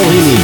[0.00, 0.41] and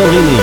[0.00, 0.41] and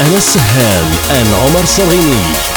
[0.00, 0.06] Omar Salini.
[0.06, 2.47] with Anas Sahel and Omar Salini.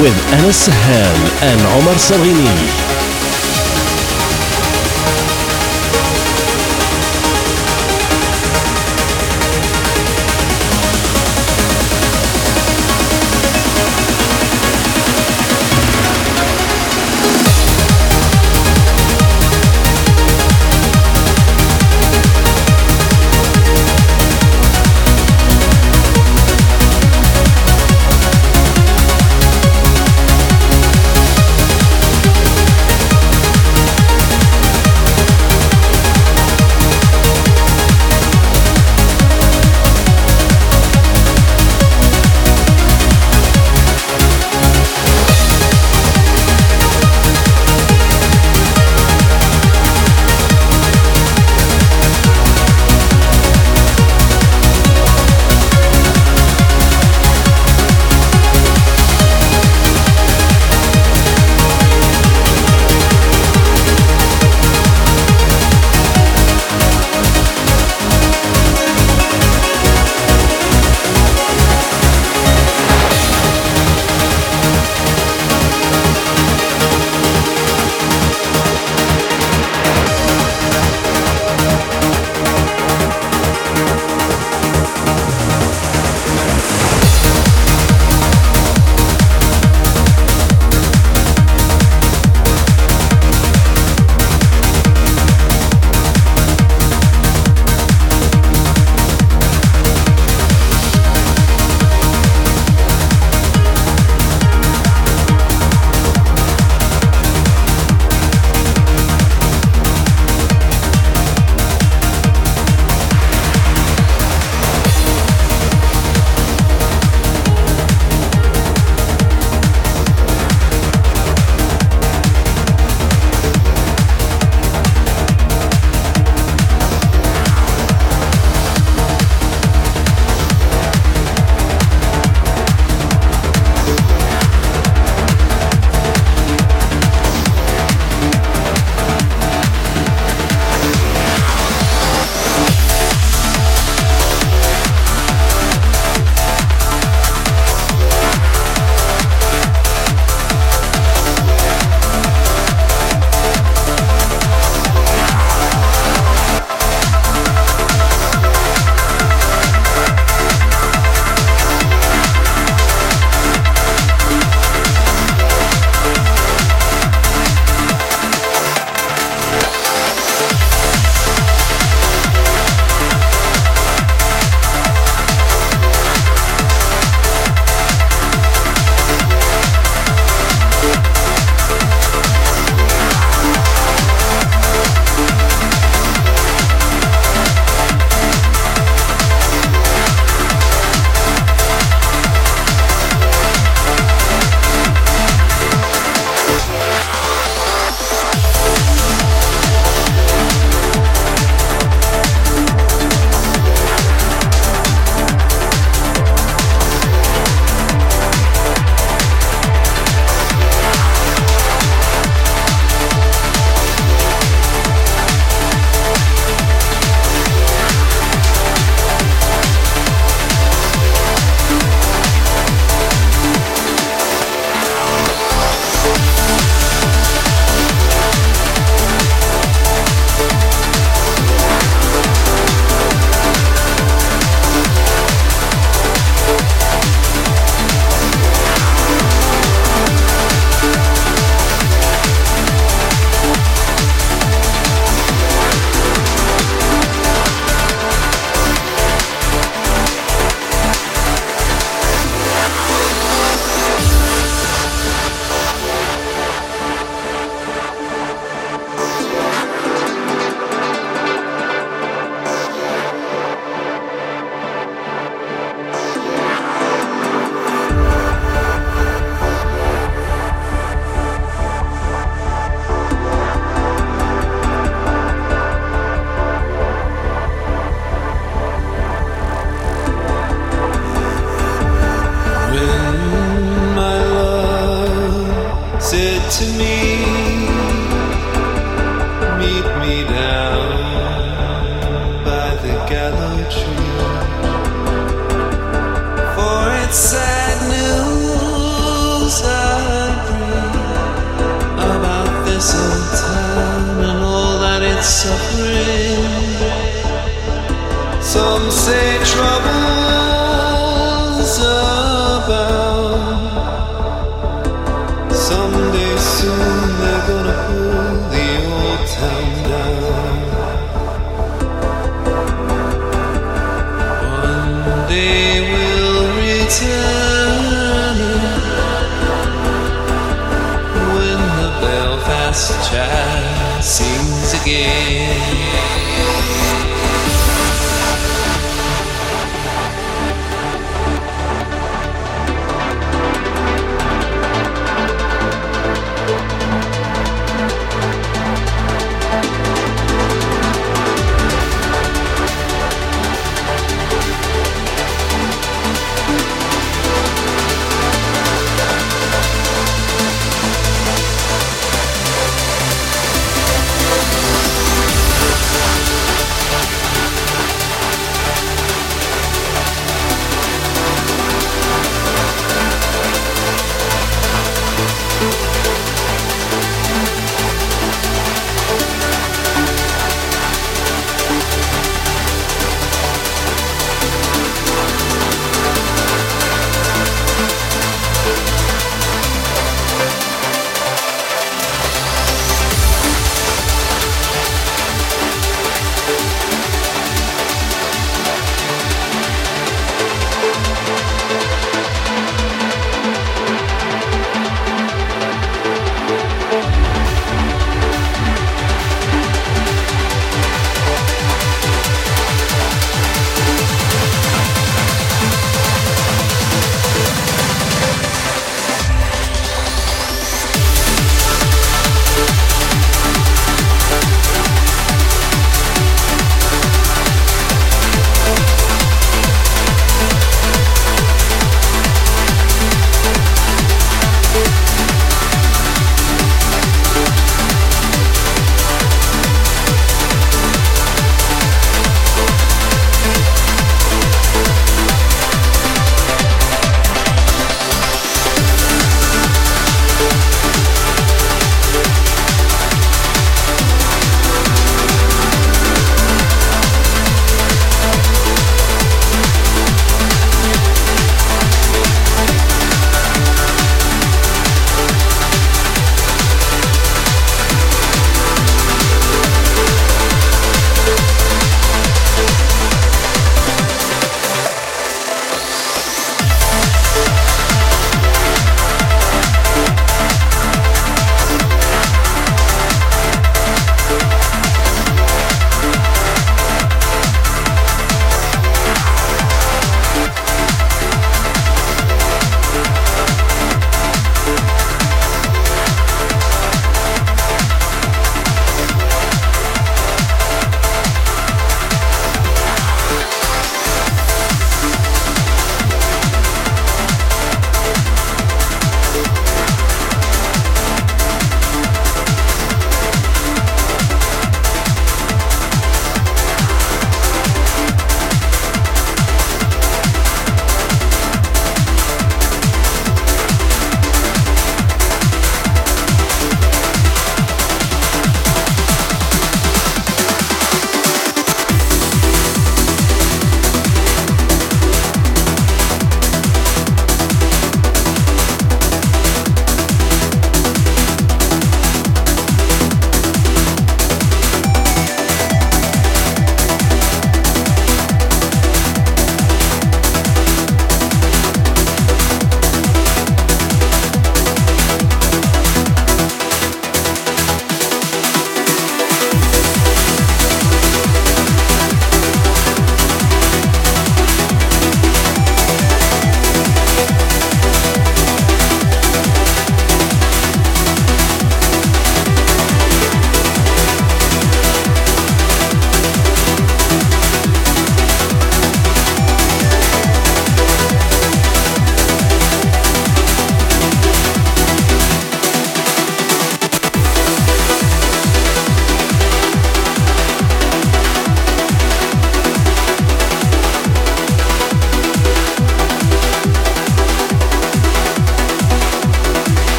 [0.00, 2.87] With Anas Sahel and Omar Salini.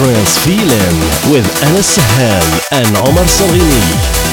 [0.00, 4.29] Trance Feeling with Anas Sahel and Omar Salini.